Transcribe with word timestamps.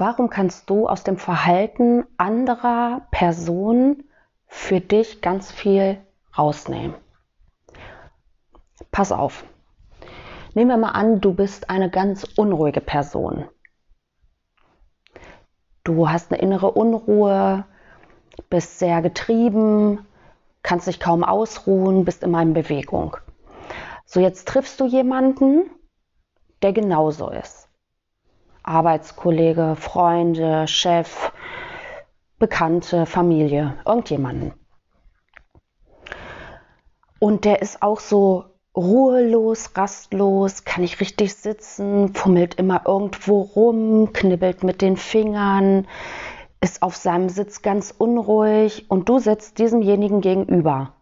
Warum 0.00 0.30
kannst 0.30 0.70
du 0.70 0.88
aus 0.88 1.04
dem 1.04 1.18
Verhalten 1.18 2.06
anderer 2.16 3.06
Personen 3.10 4.04
für 4.46 4.80
dich 4.80 5.20
ganz 5.20 5.52
viel 5.52 5.98
rausnehmen? 6.38 6.94
Pass 8.90 9.12
auf. 9.12 9.44
Nehmen 10.54 10.70
wir 10.70 10.78
mal 10.78 10.92
an, 10.92 11.20
du 11.20 11.34
bist 11.34 11.68
eine 11.68 11.90
ganz 11.90 12.24
unruhige 12.24 12.80
Person. 12.80 13.44
Du 15.84 16.08
hast 16.08 16.32
eine 16.32 16.40
innere 16.40 16.70
Unruhe, 16.70 17.66
bist 18.48 18.78
sehr 18.78 19.02
getrieben, 19.02 20.06
kannst 20.62 20.86
dich 20.86 20.98
kaum 20.98 21.24
ausruhen, 21.24 22.06
bist 22.06 22.22
immer 22.22 22.40
in 22.40 22.54
Bewegung. 22.54 23.18
So, 24.06 24.18
jetzt 24.18 24.48
triffst 24.48 24.80
du 24.80 24.86
jemanden, 24.86 25.68
der 26.62 26.72
genauso 26.72 27.28
ist. 27.28 27.69
Arbeitskollege, 28.62 29.76
Freunde, 29.76 30.66
Chef, 30.68 31.32
Bekannte, 32.38 33.06
Familie, 33.06 33.76
irgendjemanden. 33.86 34.52
Und 37.18 37.44
der 37.44 37.60
ist 37.60 37.82
auch 37.82 38.00
so 38.00 38.44
ruhelos, 38.76 39.76
rastlos, 39.76 40.64
kann 40.64 40.82
nicht 40.82 41.00
richtig 41.00 41.34
sitzen, 41.34 42.14
fummelt 42.14 42.54
immer 42.54 42.82
irgendwo 42.86 43.42
rum, 43.42 44.12
knibbelt 44.12 44.62
mit 44.62 44.80
den 44.80 44.96
Fingern, 44.96 45.86
ist 46.60 46.82
auf 46.82 46.96
seinem 46.96 47.28
Sitz 47.28 47.62
ganz 47.62 47.94
unruhig 47.96 48.90
und 48.90 49.08
du 49.08 49.18
sitzt 49.18 49.58
diesemjenigen 49.58 50.20
gegenüber 50.20 50.94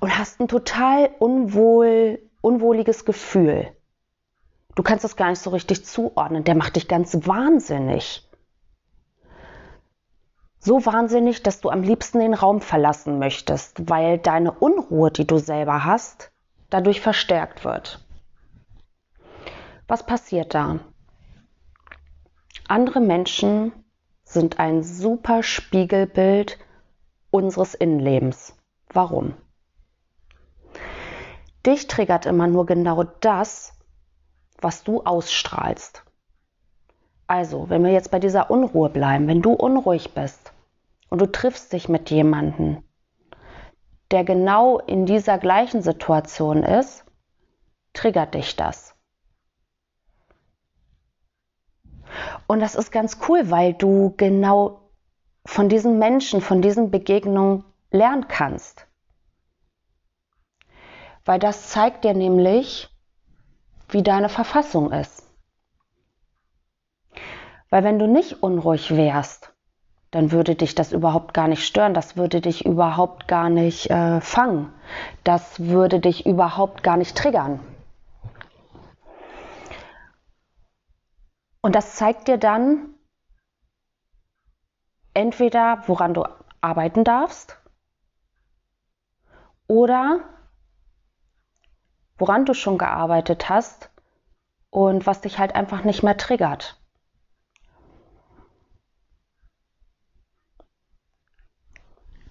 und 0.00 0.16
hast 0.18 0.40
ein 0.40 0.48
total 0.48 1.10
unwohl, 1.18 2.20
unwohliges 2.40 3.04
Gefühl. 3.04 3.76
Du 4.74 4.82
kannst 4.82 5.04
das 5.04 5.16
gar 5.16 5.30
nicht 5.30 5.42
so 5.42 5.50
richtig 5.50 5.84
zuordnen. 5.84 6.44
Der 6.44 6.54
macht 6.54 6.76
dich 6.76 6.88
ganz 6.88 7.26
wahnsinnig. 7.26 8.26
So 10.58 10.86
wahnsinnig, 10.86 11.42
dass 11.42 11.60
du 11.60 11.70
am 11.70 11.82
liebsten 11.82 12.20
den 12.20 12.34
Raum 12.34 12.60
verlassen 12.60 13.18
möchtest, 13.18 13.90
weil 13.90 14.18
deine 14.18 14.52
Unruhe, 14.52 15.10
die 15.10 15.26
du 15.26 15.38
selber 15.38 15.84
hast, 15.84 16.30
dadurch 16.70 17.00
verstärkt 17.00 17.64
wird. 17.64 18.04
Was 19.88 20.06
passiert 20.06 20.54
da? 20.54 20.78
Andere 22.68 23.00
Menschen 23.00 23.72
sind 24.24 24.58
ein 24.58 24.82
super 24.82 25.42
Spiegelbild 25.42 26.58
unseres 27.30 27.74
Innenlebens. 27.74 28.56
Warum? 28.88 29.34
Dich 31.66 31.88
triggert 31.88 32.24
immer 32.24 32.46
nur 32.46 32.66
genau 32.66 33.02
das, 33.02 33.74
was 34.62 34.84
du 34.84 35.02
ausstrahlst. 35.02 36.04
Also, 37.26 37.70
wenn 37.70 37.84
wir 37.84 37.92
jetzt 37.92 38.10
bei 38.10 38.18
dieser 38.18 38.50
Unruhe 38.50 38.90
bleiben, 38.90 39.26
wenn 39.26 39.42
du 39.42 39.52
unruhig 39.52 40.12
bist 40.14 40.52
und 41.08 41.20
du 41.20 41.26
triffst 41.26 41.72
dich 41.72 41.88
mit 41.88 42.10
jemandem, 42.10 42.82
der 44.10 44.24
genau 44.24 44.78
in 44.78 45.06
dieser 45.06 45.38
gleichen 45.38 45.82
Situation 45.82 46.62
ist, 46.62 47.04
triggert 47.94 48.34
dich 48.34 48.56
das. 48.56 48.94
Und 52.46 52.60
das 52.60 52.74
ist 52.74 52.92
ganz 52.92 53.18
cool, 53.28 53.50
weil 53.50 53.72
du 53.72 54.14
genau 54.16 54.90
von 55.46 55.68
diesen 55.68 55.98
Menschen, 55.98 56.40
von 56.40 56.60
diesen 56.60 56.90
Begegnungen 56.90 57.64
lernen 57.90 58.28
kannst. 58.28 58.86
Weil 61.24 61.38
das 61.38 61.70
zeigt 61.70 62.04
dir 62.04 62.14
nämlich, 62.14 62.91
wie 63.92 64.02
deine 64.02 64.28
Verfassung 64.28 64.92
ist. 64.92 65.22
Weil 67.70 67.84
wenn 67.84 67.98
du 67.98 68.06
nicht 68.06 68.42
unruhig 68.42 68.96
wärst, 68.96 69.54
dann 70.10 70.30
würde 70.30 70.54
dich 70.54 70.74
das 70.74 70.92
überhaupt 70.92 71.32
gar 71.32 71.48
nicht 71.48 71.64
stören, 71.64 71.94
das 71.94 72.16
würde 72.16 72.42
dich 72.42 72.66
überhaupt 72.66 73.28
gar 73.28 73.48
nicht 73.48 73.90
äh, 73.90 74.20
fangen, 74.20 74.70
das 75.24 75.58
würde 75.58 76.00
dich 76.00 76.26
überhaupt 76.26 76.82
gar 76.82 76.98
nicht 76.98 77.16
triggern. 77.16 77.60
Und 81.62 81.74
das 81.74 81.94
zeigt 81.94 82.28
dir 82.28 82.36
dann 82.36 82.94
entweder, 85.14 85.82
woran 85.86 86.12
du 86.12 86.24
arbeiten 86.60 87.04
darfst, 87.04 87.56
oder 89.66 90.20
woran 92.22 92.44
du 92.44 92.54
schon 92.54 92.78
gearbeitet 92.78 93.48
hast 93.48 93.90
und 94.70 95.06
was 95.06 95.22
dich 95.22 95.40
halt 95.40 95.56
einfach 95.56 95.82
nicht 95.82 96.04
mehr 96.04 96.16
triggert. 96.16 96.80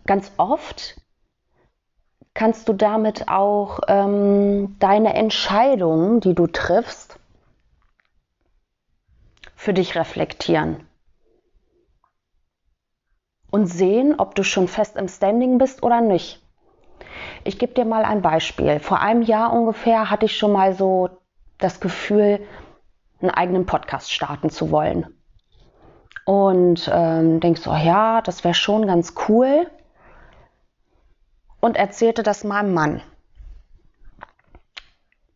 Ganz 0.06 0.32
oft 0.38 0.96
kannst 2.34 2.70
du 2.70 2.74
damit 2.74 3.28
auch 3.28 3.82
ähm, 3.90 4.78
deine 4.80 5.14
Entscheidungen, 5.14 6.22
die 6.22 6.36
du 6.36 6.48
triffst, 6.48 7.20
für 9.58 9.74
dich 9.74 9.96
reflektieren 9.96 10.88
und 13.50 13.68
sehen, 13.68 14.16
ob 14.18 14.36
du 14.36 14.46
schon 14.46 14.70
fest 14.70 14.96
im 14.96 15.10
Standing 15.10 15.58
bist 15.58 15.84
oder 15.84 16.00
nicht. 16.00 16.42
Ich 17.44 17.58
gebe 17.58 17.74
dir 17.74 17.86
mal 17.86 18.06
ein 18.06 18.22
Beispiel. 18.22 18.80
Vor 18.80 19.00
einem 19.00 19.22
Jahr 19.22 19.54
ungefähr 19.54 20.10
hatte 20.10 20.26
ich 20.26 20.38
schon 20.38 20.52
mal 20.52 20.74
so 20.74 21.10
das 21.58 21.80
Gefühl, 21.80 22.40
einen 23.22 23.32
eigenen 23.32 23.66
Podcast 23.66 24.12
starten 24.12 24.50
zu 24.50 24.72
wollen. 24.72 25.08
Und 26.26 26.90
ähm, 26.94 27.40
denkst 27.40 27.62
so, 27.62 27.72
ja, 27.74 28.22
das 28.22 28.44
wäre 28.44 28.54
schon 28.54 28.86
ganz 28.86 29.16
cool. 29.28 29.70
Und 31.60 31.78
erzählte 31.78 32.24
das 32.24 32.44
meinem 32.44 32.74
Mann. 32.74 33.02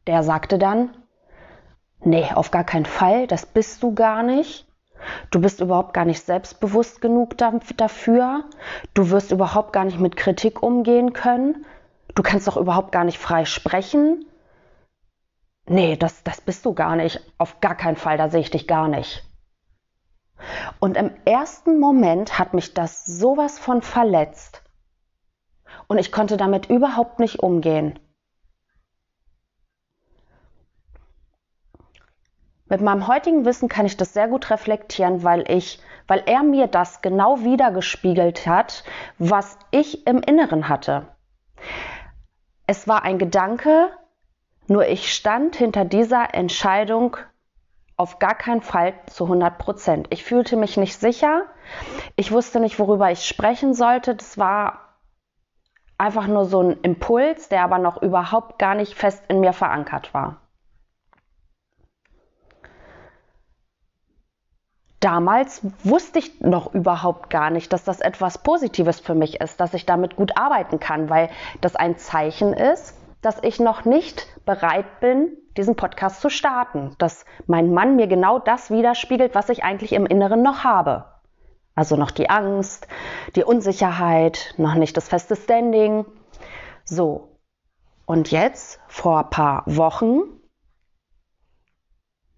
Der 0.07 0.23
sagte 0.23 0.59
dann, 0.59 0.95
nee, 2.03 2.27
auf 2.33 2.51
gar 2.51 2.63
keinen 2.63 2.85
Fall, 2.85 3.25
das 3.27 3.45
bist 3.45 3.81
du 3.81 3.93
gar 3.93 4.21
nicht. 4.21 4.67
Du 5.29 5.39
bist 5.39 5.61
überhaupt 5.61 5.93
gar 5.93 6.05
nicht 6.05 6.23
selbstbewusst 6.23 7.01
genug 7.01 7.37
dafür. 7.37 8.45
Du 8.93 9.09
wirst 9.11 9.31
überhaupt 9.31 9.73
gar 9.73 9.85
nicht 9.85 9.99
mit 9.99 10.15
Kritik 10.15 10.63
umgehen 10.63 11.13
können. 11.13 11.65
Du 12.15 12.23
kannst 12.23 12.47
doch 12.47 12.57
überhaupt 12.57 12.91
gar 12.91 13.03
nicht 13.03 13.19
frei 13.19 13.45
sprechen. 13.45 14.25
Nee, 15.67 15.97
das, 15.97 16.23
das 16.23 16.41
bist 16.41 16.65
du 16.65 16.73
gar 16.73 16.95
nicht. 16.95 17.19
Auf 17.37 17.59
gar 17.59 17.75
keinen 17.75 17.97
Fall, 17.97 18.17
da 18.17 18.29
sehe 18.29 18.41
ich 18.41 18.51
dich 18.51 18.67
gar 18.67 18.87
nicht. 18.87 19.23
Und 20.79 20.97
im 20.97 21.11
ersten 21.25 21.79
Moment 21.79 22.39
hat 22.39 22.53
mich 22.53 22.73
das 22.73 23.05
sowas 23.05 23.59
von 23.59 23.81
verletzt. 23.81 24.63
Und 25.87 25.97
ich 25.97 26.11
konnte 26.11 26.37
damit 26.37 26.69
überhaupt 26.69 27.19
nicht 27.19 27.39
umgehen. 27.39 27.99
Mit 32.67 32.81
meinem 32.81 33.07
heutigen 33.07 33.45
Wissen 33.45 33.69
kann 33.69 33.85
ich 33.85 33.95
das 33.97 34.13
sehr 34.13 34.27
gut 34.27 34.49
reflektieren, 34.49 35.23
weil 35.23 35.49
ich, 35.51 35.79
weil 36.07 36.23
er 36.25 36.43
mir 36.43 36.67
das 36.67 37.01
genau 37.01 37.41
wiedergespiegelt 37.41 38.47
hat, 38.47 38.83
was 39.19 39.57
ich 39.71 40.07
im 40.07 40.21
Inneren 40.21 40.67
hatte. 40.67 41.07
Es 42.67 42.87
war 42.87 43.03
ein 43.03 43.19
Gedanke, 43.19 43.89
nur 44.67 44.87
ich 44.87 45.13
stand 45.13 45.55
hinter 45.55 45.85
dieser 45.85 46.33
Entscheidung 46.33 47.17
auf 47.97 48.19
gar 48.19 48.35
keinen 48.35 48.61
Fall 48.61 48.93
zu 49.07 49.25
100 49.25 49.57
Prozent. 49.57 50.07
Ich 50.09 50.23
fühlte 50.23 50.57
mich 50.57 50.75
nicht 50.75 50.99
sicher. 50.99 51.45
Ich 52.15 52.31
wusste 52.31 52.59
nicht, 52.59 52.79
worüber 52.79 53.11
ich 53.11 53.25
sprechen 53.25 53.73
sollte. 53.73 54.15
Das 54.15 54.37
war 54.37 54.97
einfach 55.97 56.27
nur 56.27 56.45
so 56.45 56.61
ein 56.61 56.81
Impuls, 56.81 57.47
der 57.47 57.63
aber 57.63 57.77
noch 57.77 58.01
überhaupt 58.01 58.59
gar 58.59 58.75
nicht 58.75 58.95
fest 58.95 59.23
in 59.29 59.39
mir 59.39 59.53
verankert 59.53 60.13
war. 60.13 60.41
Damals 65.05 65.61
wusste 65.83 66.17
ich 66.17 66.41
noch 66.41 66.73
überhaupt 66.73 67.29
gar 67.29 67.51
nicht, 67.51 67.71
dass 67.71 67.83
das 67.83 68.01
etwas 68.01 68.39
Positives 68.39 68.99
für 68.99 69.13
mich 69.13 69.39
ist, 69.39 69.59
dass 69.59 69.75
ich 69.75 69.85
damit 69.85 70.15
gut 70.15 70.35
arbeiten 70.35 70.79
kann, 70.79 71.11
weil 71.11 71.29
das 71.61 71.75
ein 71.75 71.99
Zeichen 71.99 72.53
ist, 72.53 72.97
dass 73.21 73.37
ich 73.43 73.59
noch 73.59 73.85
nicht 73.85 74.25
bereit 74.45 74.99
bin, 75.01 75.37
diesen 75.57 75.75
Podcast 75.75 76.21
zu 76.21 76.31
starten, 76.31 76.95
dass 76.97 77.23
mein 77.45 77.71
Mann 77.71 77.95
mir 77.95 78.07
genau 78.07 78.39
das 78.39 78.71
widerspiegelt, 78.71 79.35
was 79.35 79.49
ich 79.49 79.63
eigentlich 79.63 79.93
im 79.93 80.07
Inneren 80.07 80.41
noch 80.41 80.63
habe. 80.63 81.05
Also 81.75 81.97
noch 81.97 82.09
die 82.09 82.31
Angst, 82.31 82.87
die 83.35 83.43
Unsicherheit, 83.43 84.55
noch 84.57 84.73
nicht 84.73 84.97
das 84.97 85.07
feste 85.07 85.35
Standing. 85.35 86.05
So. 86.83 87.37
Und 88.07 88.31
jetzt, 88.31 88.79
vor 88.87 89.19
ein 89.19 89.29
paar 89.29 89.63
Wochen, 89.67 90.21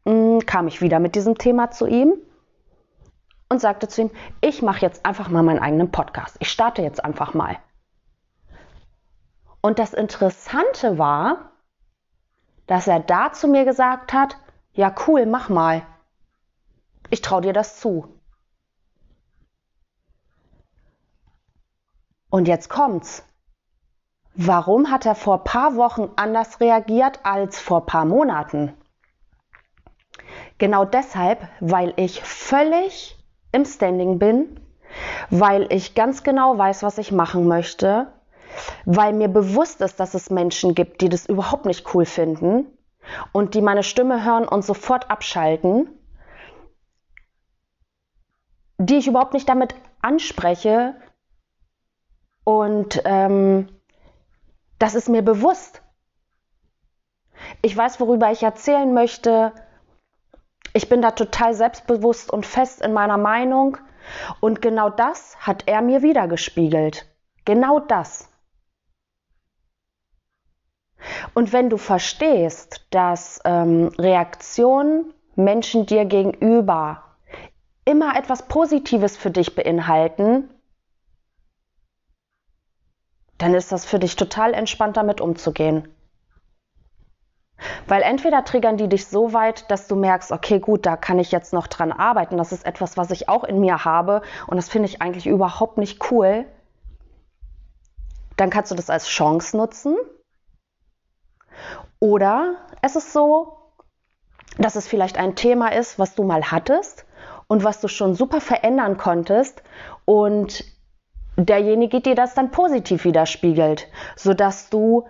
hm, 0.06 0.46
kam 0.46 0.68
ich 0.68 0.81
wieder 0.81 1.00
mit 1.00 1.16
diesem 1.16 1.38
Thema 1.38 1.72
zu 1.72 1.88
ihm 1.88 2.18
und 3.50 3.60
sagte 3.60 3.88
zu 3.88 4.02
ihm, 4.02 4.12
ich 4.42 4.62
mache 4.62 4.82
jetzt 4.82 5.06
einfach 5.06 5.30
mal 5.30 5.44
meinen 5.44 5.60
eigenen 5.60 5.92
Podcast. 5.92 6.36
Ich 6.40 6.52
starte 6.52 6.82
jetzt 6.82 7.04
einfach 7.04 7.34
mal. 7.34 7.58
Und 9.62 9.80
das 9.80 9.94
Interessante 9.94 10.98
war, 10.98 11.52
dass 12.68 12.88
er 12.88 13.00
da 13.00 13.32
zu 13.32 13.48
mir 13.48 13.66
gesagt 13.66 14.14
hat, 14.14 14.38
ja 14.74 14.94
cool, 15.08 15.26
mach 15.26 15.50
mal. 15.50 15.84
Ich 17.10 17.22
traue 17.22 17.42
dir 17.42 17.54
das 17.54 17.80
zu. 17.80 18.20
Und 22.30 22.48
jetzt 22.48 22.70
kommt's. 22.70 23.24
Warum 24.36 24.92
hat 24.92 25.06
er 25.06 25.16
vor 25.16 25.44
paar 25.44 25.76
Wochen 25.76 26.12
anders 26.16 26.60
reagiert 26.60 27.22
als 27.24 27.60
vor 27.60 27.86
paar 27.86 28.06
Monaten? 28.06 28.74
Genau 30.58 30.86
deshalb, 30.86 31.48
weil 31.60 31.94
ich 31.96 32.22
völlig 32.24 33.17
im 33.57 33.65
Standing 33.65 34.19
bin, 34.19 34.59
weil 35.30 35.71
ich 35.74 35.95
ganz 35.95 36.24
genau 36.24 36.57
weiß, 36.57 36.83
was 36.83 36.98
ich 36.98 37.12
machen 37.12 37.48
möchte, 37.48 38.07
weil 38.86 39.13
mir 39.13 39.27
bewusst 39.27 39.81
ist, 39.81 40.00
dass 40.00 40.13
es 40.13 40.30
Menschen 40.30 40.74
gibt, 40.75 41.01
die 41.01 41.09
das 41.09 41.25
überhaupt 41.25 41.65
nicht 41.65 41.94
cool 41.94 42.06
finden 42.06 42.65
und 43.33 43.54
die 43.54 43.62
meine 43.62 43.83
Stimme 43.83 44.24
hören 44.24 44.48
und 44.48 44.63
sofort 44.63 45.09
abschalten, 45.12 45.89
die 48.77 48.98
ich 48.98 49.07
überhaupt 49.07 49.33
nicht 49.33 49.50
damit 49.50 49.75
anspreche 50.01 50.95
und 52.44 53.01
ähm, 53.03 53.68
das 54.80 54.95
ist 54.95 55.10
mir 55.10 55.21
bewusst. 55.21 55.81
Ich 57.62 57.75
weiß, 57.75 58.00
worüber 58.00 58.31
ich 58.31 58.44
erzählen 58.44 58.94
möchte. 58.94 59.51
Ich 60.77 60.89
bin 60.89 61.01
da 61.01 61.09
total 61.09 61.56
selbstbewusst 61.56 62.31
und 62.31 62.45
fest 62.45 62.83
in 62.83 62.94
meiner 62.94 63.18
Meinung. 63.18 63.79
Und 64.41 64.62
genau 64.62 64.91
das 64.91 65.35
hat 65.39 65.63
er 65.65 65.81
mir 65.81 66.03
wiedergespiegelt. 66.03 67.07
Genau 67.45 67.79
das. 67.79 68.29
Und 71.33 71.51
wenn 71.51 71.71
du 71.71 71.77
verstehst, 71.77 72.85
dass 72.91 73.41
ähm, 73.44 73.88
Reaktionen 73.97 75.15
Menschen 75.33 75.88
dir 75.88 76.06
gegenüber 76.06 77.06
immer 77.83 78.15
etwas 78.15 78.47
Positives 78.47 79.18
für 79.18 79.31
dich 79.31 79.56
beinhalten, 79.56 80.47
dann 83.39 83.56
ist 83.56 83.71
das 83.71 83.83
für 83.83 83.97
dich 83.97 84.15
total 84.15 84.53
entspannt 84.53 84.95
damit 84.95 85.21
umzugehen. 85.21 85.88
Weil 87.88 88.01
entweder 88.01 88.44
triggern 88.44 88.78
die 88.78 88.89
dich 88.89 89.07
so 89.07 89.34
weit, 89.34 89.69
dass 89.72 89.88
du 89.88 89.95
merkst, 89.95 90.31
okay, 90.31 90.60
gut, 90.60 90.86
da 90.86 90.98
kann 90.98 91.19
ich 91.19 91.31
jetzt 91.31 91.54
noch 91.54 91.68
dran 91.68 91.92
arbeiten. 91.92 92.38
Das 92.38 92.51
ist 92.51 92.66
etwas, 92.66 92.98
was 92.98 93.12
ich 93.12 93.30
auch 93.30 93.44
in 93.44 93.60
mir 93.60 93.86
habe 93.86 94.22
und 94.48 94.57
das 94.57 94.69
finde 94.69 94.89
ich 94.89 95.01
eigentlich 95.01 95.28
überhaupt 95.28 95.78
nicht 95.78 96.12
cool. 96.12 96.45
Dann 98.36 98.50
kannst 98.50 98.72
du 98.72 98.75
das 98.75 98.89
als 98.89 99.07
Chance 99.07 99.57
nutzen. 99.57 99.95
Oder 102.00 102.56
es 102.81 102.95
ist 102.95 103.13
so, 103.13 103.57
dass 104.57 104.75
es 104.75 104.88
vielleicht 104.88 105.18
ein 105.18 105.36
Thema 105.36 105.69
ist, 105.69 105.98
was 105.98 106.13
du 106.13 106.24
mal 106.24 106.51
hattest 106.51 107.06
und 107.48 107.63
was 107.63 107.80
du 107.80 107.88
schon 107.88 108.16
super 108.16 108.42
verändern 108.42 108.98
konntest 108.98 109.63
und 110.06 110.66
derjenige 111.38 112.01
dir 112.01 112.16
das 112.16 112.34
dann 112.34 112.51
positiv 112.51 113.06
widerspiegelt, 113.06 113.88
sodass 114.16 114.69
du 114.69 115.07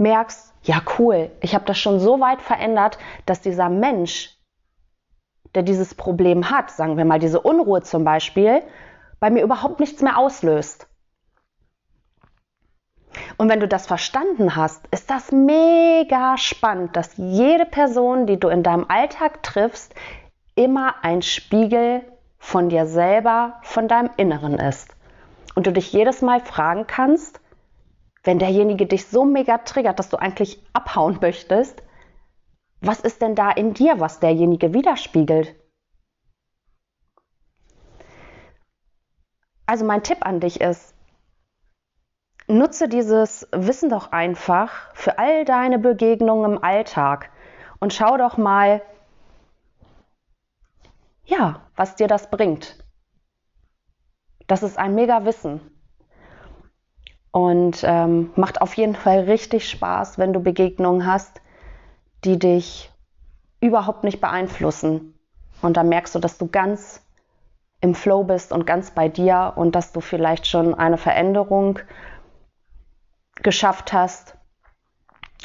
merkst, 0.00 0.52
ja 0.62 0.82
cool, 0.98 1.30
ich 1.40 1.54
habe 1.54 1.64
das 1.64 1.78
schon 1.78 2.00
so 2.00 2.20
weit 2.20 2.42
verändert, 2.42 2.98
dass 3.26 3.40
dieser 3.40 3.68
Mensch, 3.68 4.36
der 5.54 5.62
dieses 5.62 5.94
Problem 5.94 6.50
hat, 6.50 6.70
sagen 6.70 6.96
wir 6.96 7.04
mal 7.04 7.18
diese 7.18 7.40
Unruhe 7.40 7.82
zum 7.82 8.04
Beispiel, 8.04 8.62
bei 9.20 9.30
mir 9.30 9.42
überhaupt 9.42 9.80
nichts 9.80 10.02
mehr 10.02 10.18
auslöst. 10.18 10.88
Und 13.36 13.48
wenn 13.48 13.60
du 13.60 13.68
das 13.68 13.86
verstanden 13.86 14.56
hast, 14.56 14.86
ist 14.90 15.10
das 15.10 15.32
mega 15.32 16.36
spannend, 16.38 16.96
dass 16.96 17.16
jede 17.16 17.66
Person, 17.66 18.26
die 18.26 18.38
du 18.38 18.48
in 18.48 18.62
deinem 18.62 18.86
Alltag 18.88 19.42
triffst, 19.42 19.94
immer 20.54 20.94
ein 21.02 21.22
Spiegel 21.22 22.02
von 22.38 22.68
dir 22.68 22.86
selber, 22.86 23.60
von 23.62 23.88
deinem 23.88 24.10
Inneren 24.16 24.54
ist 24.54 24.94
und 25.54 25.66
du 25.66 25.72
dich 25.72 25.92
jedes 25.92 26.22
Mal 26.22 26.40
fragen 26.40 26.86
kannst, 26.86 27.40
wenn 28.22 28.38
derjenige 28.38 28.86
dich 28.86 29.06
so 29.06 29.24
mega 29.24 29.58
triggert, 29.58 29.98
dass 29.98 30.08
du 30.08 30.16
eigentlich 30.16 30.62
abhauen 30.72 31.18
möchtest, 31.20 31.82
was 32.80 33.00
ist 33.00 33.22
denn 33.22 33.34
da 33.34 33.50
in 33.50 33.74
dir, 33.74 34.00
was 34.00 34.20
derjenige 34.20 34.72
widerspiegelt? 34.74 35.54
Also 39.66 39.84
mein 39.84 40.02
Tipp 40.02 40.26
an 40.26 40.40
dich 40.40 40.60
ist, 40.60 40.94
nutze 42.48 42.88
dieses 42.88 43.46
Wissen 43.52 43.88
doch 43.88 44.12
einfach 44.12 44.94
für 44.94 45.18
all 45.18 45.44
deine 45.44 45.78
Begegnungen 45.78 46.56
im 46.56 46.64
Alltag 46.64 47.30
und 47.78 47.94
schau 47.94 48.16
doch 48.16 48.36
mal, 48.36 48.82
ja, 51.24 51.62
was 51.76 51.94
dir 51.94 52.08
das 52.08 52.30
bringt. 52.30 52.84
Das 54.48 54.64
ist 54.64 54.78
ein 54.78 54.96
mega 54.96 55.24
Wissen. 55.24 55.60
Und 57.32 57.84
ähm, 57.84 58.30
macht 58.34 58.60
auf 58.60 58.74
jeden 58.74 58.96
Fall 58.96 59.20
richtig 59.20 59.68
Spaß, 59.68 60.18
wenn 60.18 60.32
du 60.32 60.40
Begegnungen 60.40 61.06
hast, 61.06 61.40
die 62.24 62.38
dich 62.38 62.90
überhaupt 63.60 64.04
nicht 64.04 64.20
beeinflussen. 64.20 65.14
Und 65.62 65.76
da 65.76 65.82
merkst 65.84 66.14
du, 66.14 66.18
dass 66.18 66.38
du 66.38 66.48
ganz 66.48 67.02
im 67.80 67.94
Flow 67.94 68.24
bist 68.24 68.52
und 68.52 68.66
ganz 68.66 68.90
bei 68.90 69.08
dir 69.08 69.52
und 69.56 69.74
dass 69.74 69.92
du 69.92 70.00
vielleicht 70.00 70.46
schon 70.46 70.74
eine 70.74 70.98
Veränderung 70.98 71.78
geschafft 73.36 73.92
hast, 73.92 74.36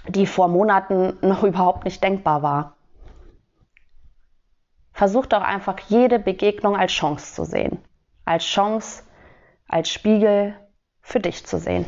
die 0.08 0.26
vor 0.26 0.48
Monaten 0.48 1.18
noch 1.22 1.44
überhaupt 1.44 1.86
nicht 1.86 2.04
denkbar 2.04 2.42
war. 2.42 2.76
Versuch 4.92 5.28
doch 5.28 5.42
einfach 5.42 5.80
jede 5.88 6.20
Begegnung 6.20 6.76
als 6.76 6.92
Chance 6.92 7.34
zu 7.34 7.46
sehen 7.46 7.80
als 8.26 8.44
Chance, 8.44 9.04
als 9.68 9.90
Spiegel 9.90 10.56
für 11.06 11.20
dich 11.20 11.46
zu 11.46 11.60
sehen. 11.60 11.86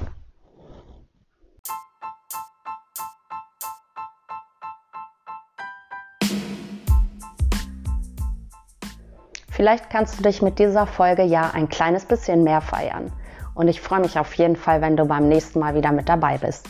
Vielleicht 9.50 9.90
kannst 9.90 10.19
du 10.19 10.24
dich 10.24 10.44
mit 10.44 10.60
dieser 10.60 10.86
Folge 10.86 11.24
ja 11.24 11.50
ein 11.50 11.68
kleines 11.68 12.06
bisschen 12.06 12.44
mehr 12.44 12.62
feiern. 12.62 13.12
Und 13.56 13.68
ich 13.68 13.81
freue 13.81 14.02
mich 14.02 14.19
auf 14.19 14.36
jeden 14.36 14.56
Fall, 14.56 14.81
wenn 14.81 14.96
du 14.96 15.06
beim 15.06 15.28
nächsten 15.28 15.58
Mal 15.58 15.74
wieder 15.74 15.92
mit 15.92 16.08
dabei 16.08 16.38
bist. 16.38 16.70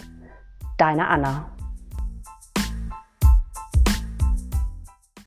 Deine 0.78 1.10
Anna. 1.10 1.57